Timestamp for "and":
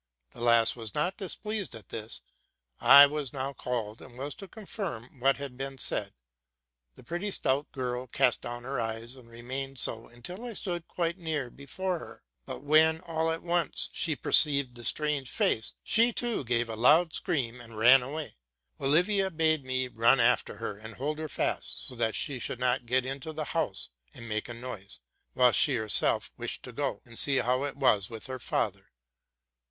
4.01-4.17, 9.15-9.29, 17.61-17.77, 20.79-20.95, 24.15-24.27, 27.05-27.19